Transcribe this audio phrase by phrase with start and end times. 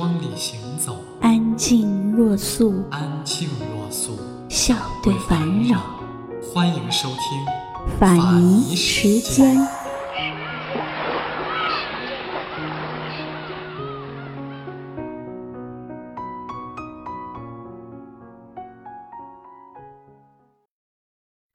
[0.00, 4.18] 光里行走，安静若素，安静若素，
[4.48, 5.78] 笑对烦扰。
[6.42, 9.54] 欢迎收听法仪时间。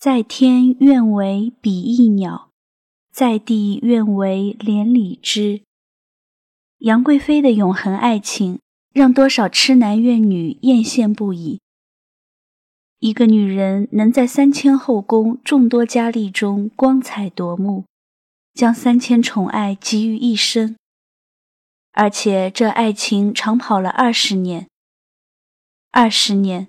[0.00, 2.48] 在天愿为比翼鸟，
[3.12, 5.62] 在地愿为连理枝。
[6.82, 8.58] 杨贵妃的永恒爱情，
[8.92, 11.60] 让多少痴男怨女艳羡不已。
[12.98, 17.84] 一个女人能在三千后宫、众多佳丽中光彩夺目，
[18.52, 20.76] 将三千宠爱集于一身，
[21.92, 24.66] 而且这爱情长跑了二十年。
[25.92, 26.66] 二十年，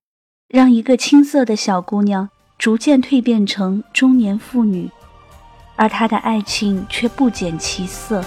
[0.48, 2.30] 让一个青涩的小姑娘。
[2.60, 4.90] 逐渐蜕变成中年妇女，
[5.76, 8.24] 而她的爱情却不减其色。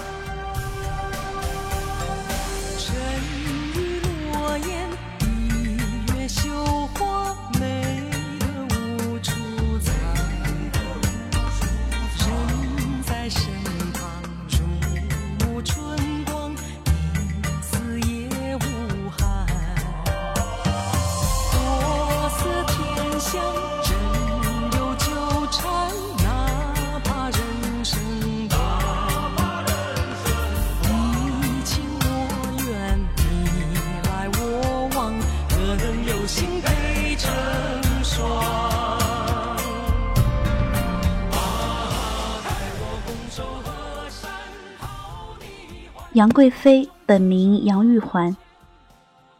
[46.17, 48.35] 杨贵妃本名杨玉环，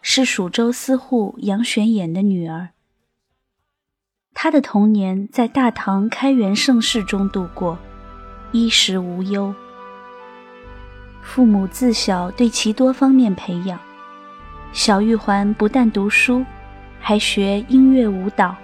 [0.03, 2.69] 是蜀州司户杨玄琰的女儿。
[4.35, 7.79] 她的童年在大唐开元盛世中度过，
[8.51, 9.55] 衣食无忧。
[11.23, 13.79] 父母自小对其多方面培养，
[14.71, 16.45] 小玉环不但读书，
[16.99, 18.55] 还学音乐舞蹈。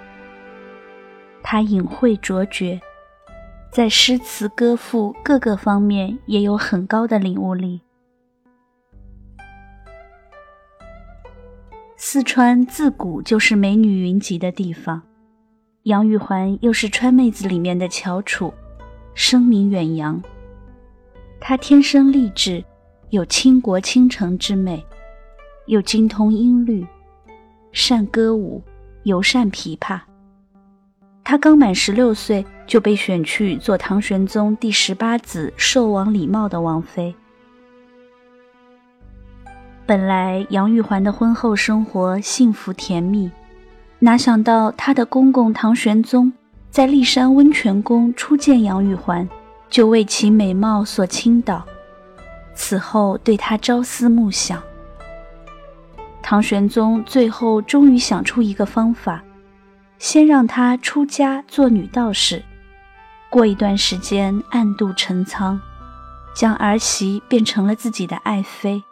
[1.42, 2.80] 她隐晦卓绝，
[3.72, 7.80] 在诗词歌赋各个方面也有很高的领悟力。
[11.96, 15.00] 四川自古就是美女云集的地方，
[15.84, 18.52] 杨玉环又是川妹子里面的翘楚，
[19.14, 20.20] 声名远扬。
[21.40, 22.64] 她天生丽质，
[23.10, 24.84] 有倾国倾城之美，
[25.66, 26.84] 又精通音律，
[27.70, 28.60] 善歌舞，
[29.04, 30.00] 尤善琵琶。
[31.22, 37.14] 她刚满十六岁就被选去做唐玄宗第十八子寿王李瑁的王妃。
[39.86, 43.30] 本来杨玉环的婚后生活幸福甜蜜，
[43.98, 46.32] 哪想到她的公公唐玄宗
[46.70, 49.28] 在骊山温泉宫初见杨玉环，
[49.68, 51.62] 就为其美貌所倾倒，
[52.54, 54.62] 此后对她朝思暮想。
[56.22, 59.22] 唐玄宗最后终于想出一个方法，
[59.98, 62.42] 先让她出家做女道士，
[63.28, 65.60] 过一段时间暗度陈仓，
[66.34, 68.82] 将儿媳变成了自己的爱妃。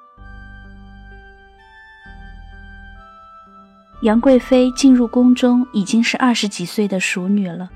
[4.03, 7.71] 杨贵妃进入宫中已经是二十几岁的熟女了，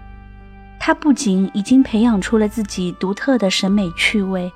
[0.77, 4.51] 她不仅已经培养出了自己独特的审美趣味，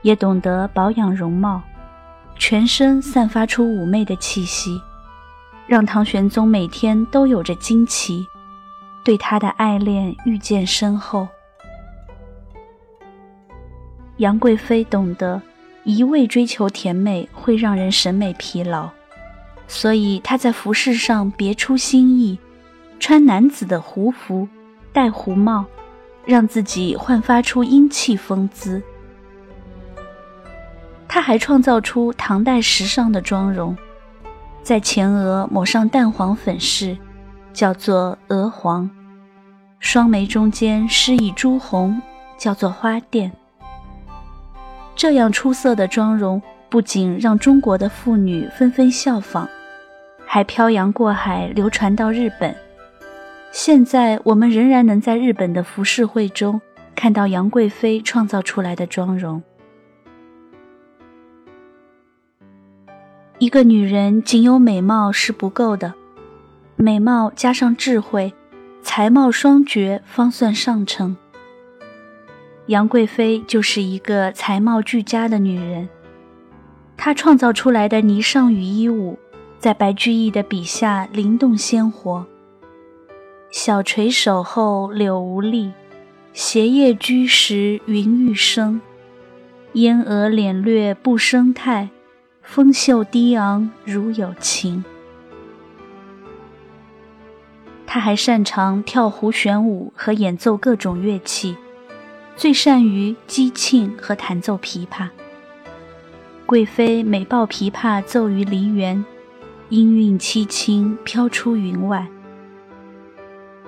[0.00, 1.60] 也懂得保养容貌，
[2.38, 4.80] 全身散发出妩媚的气息，
[5.66, 8.26] 让唐玄宗每天都有着惊奇，
[9.04, 11.28] 对她的爱恋愈见深厚。
[14.16, 15.42] 杨贵妃懂得，
[15.82, 18.88] 一味追求甜美会让人审美疲劳。
[19.74, 22.38] 所以她在服饰上别出心意，
[23.00, 24.46] 穿男子的胡服，
[24.92, 25.64] 戴胡帽，
[26.24, 28.80] 让自己焕发出英气风姿。
[31.08, 33.76] 她还创造出唐代时尚的妆容，
[34.62, 36.96] 在前额抹上淡黄粉饰，
[37.52, 38.88] 叫做鹅黄；
[39.80, 42.00] 双眉中间施以朱红，
[42.38, 43.28] 叫做花钿。
[44.94, 46.40] 这样出色的妆容。
[46.70, 49.48] 不仅让中国的妇女纷纷效仿，
[50.34, 52.52] 还漂洋过海流传到日本。
[53.52, 56.60] 现在我们仍然能在日本的浮世绘中
[56.96, 59.40] 看到杨贵妃创造出来的妆容。
[63.38, 65.94] 一个女人仅有美貌是不够的，
[66.74, 68.34] 美貌加上智慧，
[68.82, 71.16] 才貌双绝方算上乘。
[72.66, 75.88] 杨贵妃就是一个才貌俱佳的女人，
[76.96, 79.16] 她创造出来的霓裳羽衣舞，
[79.64, 82.26] 在白居易的笔下灵动鲜活。
[83.50, 85.72] 小垂手后柳无力，
[86.34, 88.78] 斜叶居时云欲生。
[89.72, 91.88] 烟蛾敛略不生态，
[92.42, 94.84] 风袖低昂如有情。
[97.86, 101.56] 他还擅长跳胡旋舞和演奏各种乐器。
[102.36, 105.08] 最善于击磬和弹奏琵琶。
[106.44, 109.02] 贵妃每抱琵琶奏于梨园，
[109.70, 112.06] 音韵凄清，飘出云外。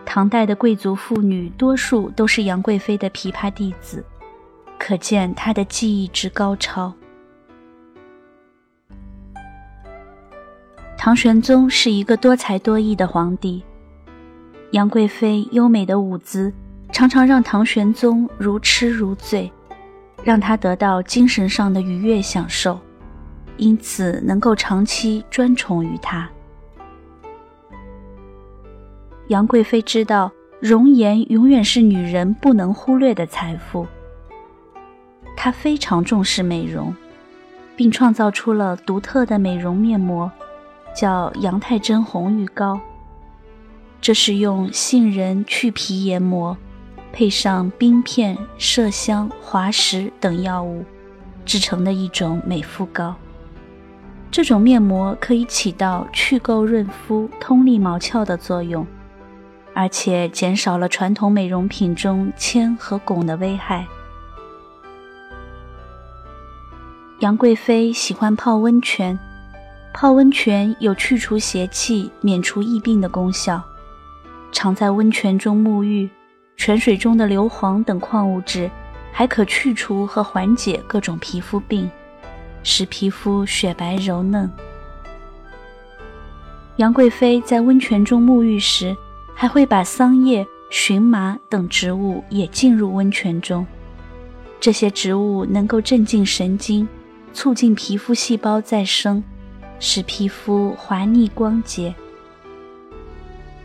[0.04, 4.04] 唐代的贵族妇女多数都是杨贵妃的琵琶弟子，
[4.78, 6.92] 可见她的技艺之高超。
[10.96, 13.62] 唐玄宗是一个多才多艺的皇帝，
[14.72, 16.52] 杨贵妃优美的舞姿。
[16.92, 19.50] 常常让唐玄宗如痴如醉，
[20.22, 22.78] 让他得到精神上的愉悦享受，
[23.56, 26.28] 因此能够长期专宠于他。
[29.28, 30.30] 杨贵妃知道，
[30.60, 33.86] 容颜永远是女人不能忽略的财富，
[35.36, 36.94] 她非常重视美容，
[37.74, 40.30] 并创造出了独特的美容面膜，
[40.94, 42.80] 叫杨太真红玉膏。
[44.00, 46.56] 这是用杏仁去皮研磨。
[47.12, 50.84] 配上冰片、麝香、滑石等药物
[51.46, 53.14] 制成的一种美肤膏。
[54.30, 58.86] 这种面膜可以起到去垢润肤、通利毛窍的作用，
[59.72, 63.86] 而且减少了传统美容品中铅和汞的危害。
[67.20, 69.18] 杨贵妃喜欢泡温泉，
[69.94, 73.62] 泡温泉有去除邪气、免除疫病的功效，
[74.52, 76.10] 常在温泉中沐浴。
[76.58, 78.70] 泉水中的硫磺等矿物质，
[79.12, 81.90] 还可去除和缓解各种皮肤病，
[82.68, 84.50] 使皮肤雪白柔嫩。
[86.78, 88.96] 杨贵妃在温泉中沐浴时，
[89.36, 93.64] 还会把桑叶、荨麻等植物也浸入温泉中。
[94.58, 96.88] 这些植物能够镇静神经，
[97.32, 99.22] 促进皮肤细胞再生，
[99.78, 101.94] 使皮肤滑腻光洁。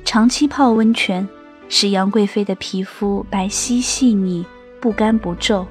[0.05, 1.27] 长期泡温泉。
[1.73, 4.45] 使杨贵妃的皮肤白皙细腻、
[4.81, 5.65] 不干不皱。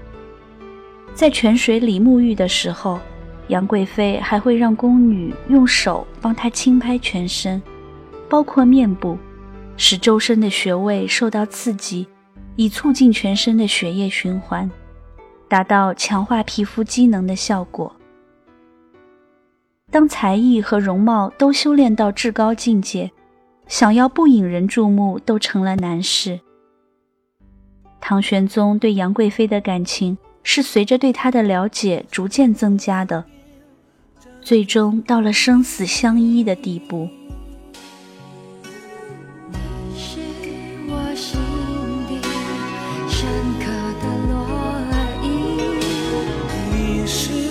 [1.13, 2.99] 在泉水里沐浴的时候，
[3.51, 7.61] 杨贵妃还会让宫女用手帮她轻拍全身，
[8.29, 9.19] 包括面部，
[9.77, 12.09] 使周身的穴位受到刺激，
[12.57, 14.71] 以促进全身的血液循环，
[15.49, 17.95] 达到强化皮肤机能的效果。
[19.91, 23.11] 当才艺和容貌都修炼到至高境界。
[23.67, 26.41] 想要不引人注目都成了难事。
[28.01, 33.25] 唐玄宗对杨贵妃的感情是随着对她的了解逐渐增加的，
[34.43, 37.09] 最终到了生死相依的地步。
[47.07, 47.50] 虽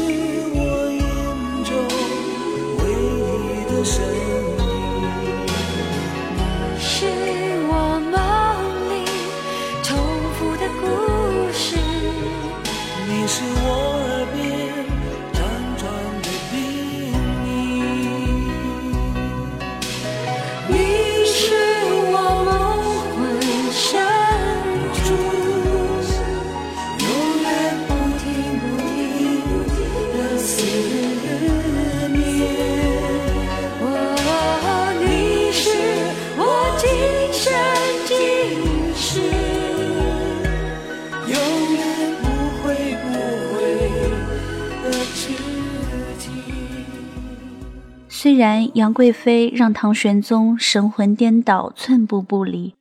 [48.40, 52.74] 然杨贵妃让唐玄宗神魂颠倒、寸步不离，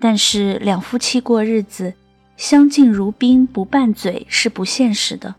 [0.00, 1.94] 但是两夫妻过日子，
[2.36, 5.36] 相敬如宾不拌嘴是不现实的。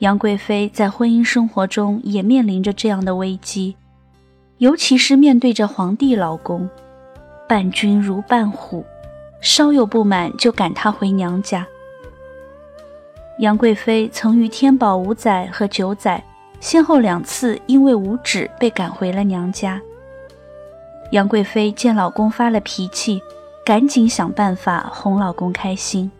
[0.00, 3.76] 杨贵妃在婚姻生活中也面临着这样的危机，
[4.58, 6.68] 尤其是面对着皇帝老公，
[7.48, 8.84] 伴君如伴虎，
[9.40, 11.66] 稍有不满就赶他回娘家。
[13.38, 16.22] 杨贵妃曾与天宝五载和九载。
[16.64, 19.78] 先后两次因为无旨被赶回了娘家。
[21.10, 23.20] 杨贵妃见老公发了脾气，
[23.66, 26.10] 赶紧想办法哄老公开心。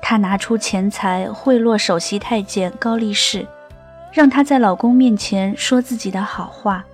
[0.00, 3.44] 她拿出钱财贿赂首席太监高力士，
[4.12, 6.84] 让他在老公面前说自己的好话。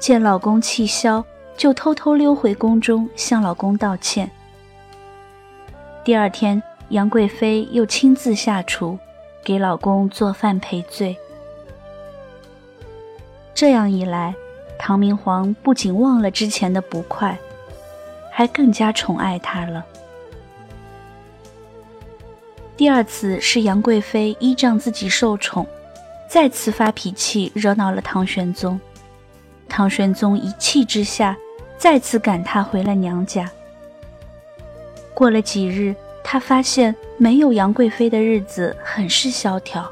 [0.00, 1.22] 见老公气消，
[1.54, 4.30] 就偷偷溜回宫中向老公道歉。
[6.02, 8.98] 第二天，杨贵妃又亲自下厨，
[9.44, 11.16] 给老公做饭赔罪。
[13.54, 14.34] 这样一来，
[14.78, 17.38] 唐明皇不仅忘了之前的不快，
[18.32, 19.84] 还更加宠爱她了。
[22.76, 25.64] 第二次是杨贵妃依仗自己受宠，
[26.28, 28.80] 再次发脾气，惹恼了唐玄宗。
[29.68, 31.36] 唐玄宗一气之下，
[31.78, 33.48] 再次赶她回了娘家。
[35.14, 35.94] 过了几日，
[36.26, 39.88] 他发现没有杨贵妃的日子很是萧条，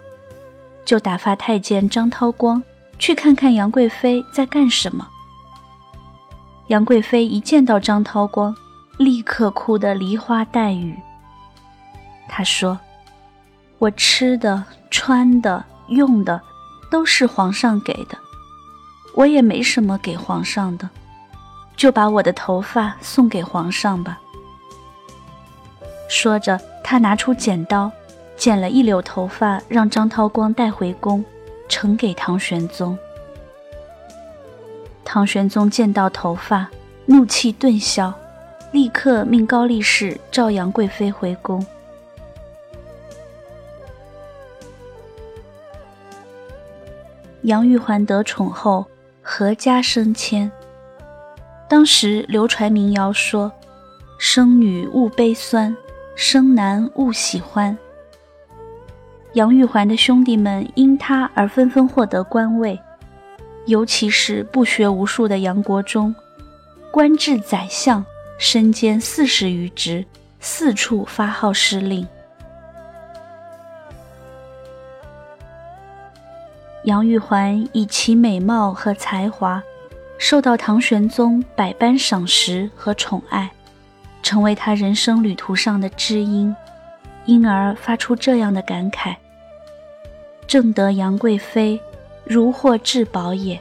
[0.85, 2.61] 就打发太监张涛光
[2.99, 5.07] 去看看杨贵妃在干什么。
[6.69, 8.57] 杨贵妃一见到张涛光，
[8.97, 10.99] 立刻哭得梨花带雨。
[12.29, 12.81] 他说
[13.79, 16.41] ：“我吃的、穿的、用的，
[16.91, 18.17] 都是皇上给的，
[19.15, 20.89] 我也没什么给皇上的，
[21.77, 24.19] 就把我的头发送给皇上吧。”
[26.13, 27.91] 说着，他拿出剪刀，
[28.37, 31.25] 剪了一绺头发，让张涛光带回宫，
[31.71, 32.97] 呈给唐玄宗。
[35.03, 36.69] 唐玄宗见到头发，
[37.07, 38.13] 怒气顿消，
[38.73, 41.65] 立刻命高力士召杨贵妃回宫。
[47.41, 48.85] 杨玉环得宠后，
[49.25, 50.53] 阖家升迁。
[51.71, 53.51] 当时流传民谣说
[54.21, 55.75] ：“生女勿悲酸，
[56.15, 57.77] 生男勿喜欢。”
[59.35, 62.79] 杨玉环的兄弟们因她而纷纷获得官位，
[63.67, 66.15] 尤其是不学无术的杨国忠，
[66.91, 68.05] 官至宰相，
[68.39, 70.05] 身兼四十余职，
[70.39, 72.07] 四处发号施令。
[76.85, 79.63] 杨玉环以其美貌和才华，
[80.19, 83.51] 受到唐玄宗百般赏识和宠爱，
[84.23, 86.55] 成为他人生旅途上的知音，
[87.27, 89.17] 因而发出这样的感慨
[90.47, 91.81] ：“正得杨贵妃，
[92.25, 93.61] 如获至宝也。”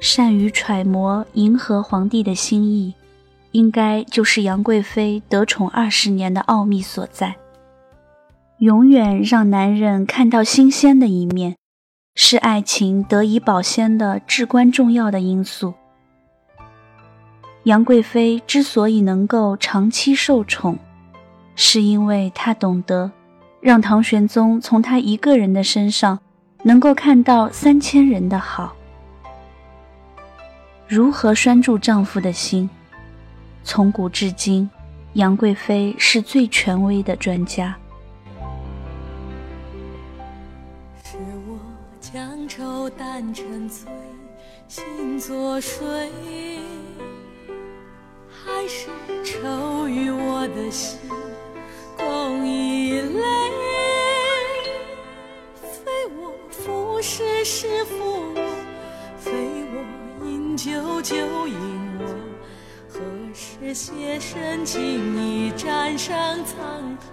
[0.00, 2.94] 善于揣摩迎合皇帝的心意，
[3.52, 7.36] 应该就是杨贵妃得宠二十年的奥秘所在。
[8.58, 11.56] 永远让男人看到新鲜的一面，
[12.14, 15.74] 是爱情得以保鲜的至关重要的因素。
[17.68, 20.78] 杨贵妃之所以能够长期受宠，
[21.54, 23.12] 是因为她懂得
[23.60, 26.18] 让唐玄宗从她一个人的身上
[26.62, 28.74] 能够看到三千人的好。
[30.86, 32.70] 如何拴住丈夫的心？
[33.62, 34.70] 从古至今，
[35.12, 37.76] 杨贵妃是最权威的专家。
[41.04, 41.58] 是我
[42.00, 43.86] 将愁淡成醉，
[44.68, 46.10] 心作水，
[50.70, 50.98] 心
[51.96, 53.22] 共一泪。
[55.60, 57.94] 非我负是是负
[58.34, 58.36] 我，
[59.18, 59.30] 非
[59.72, 61.56] 我饮酒酒饮
[62.00, 62.04] 我，
[62.88, 63.00] 何
[63.34, 64.80] 时携身情
[65.16, 66.46] 意沾上沧
[66.98, 67.08] 海？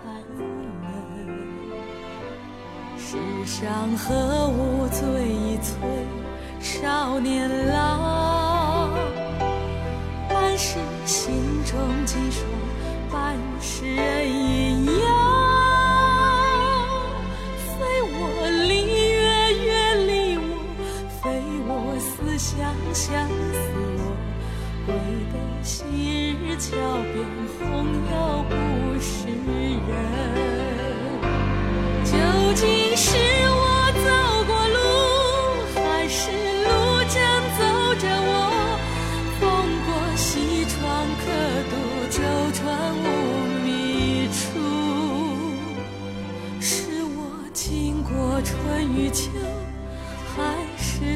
[2.97, 5.77] 世上何物最催
[6.59, 8.89] 少年郎？
[10.27, 11.33] 半是心
[11.65, 12.43] 中几双，
[13.15, 15.07] 半世人阴阳。
[17.79, 18.13] 非我
[18.67, 19.23] 离月
[19.63, 19.67] 远
[20.05, 20.43] 离我，
[21.21, 21.23] 非
[21.65, 22.51] 我思乡
[22.93, 23.55] 相思
[23.99, 24.03] 我。
[24.85, 24.89] 归
[25.31, 26.75] 得昔日桥
[27.13, 27.15] 边，
[27.57, 27.63] 红
[28.11, 28.13] 药
[28.49, 28.53] 不
[28.99, 29.15] 是
[29.87, 29.89] 人。
[32.03, 32.11] 究
[32.53, 32.63] 竟
[32.97, 33.15] 是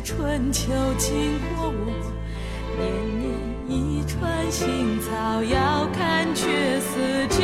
[0.10, 1.94] 春秋经过我？
[2.80, 2.82] 年
[3.20, 3.30] 年
[3.70, 7.44] 一串新草，遥看却似旧。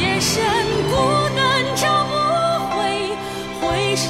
[0.00, 0.42] 夜深
[0.88, 0.96] 孤
[1.36, 1.44] 单，
[1.76, 2.12] 找不
[2.72, 2.78] 回，
[3.60, 4.08] 回首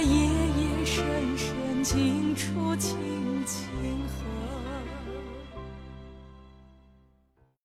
[0.00, 1.04] 夜夜深
[1.36, 3.13] 深，尽处情。